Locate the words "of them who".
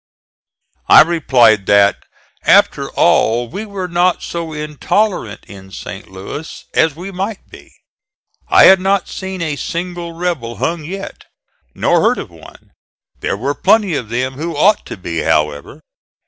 13.93-14.57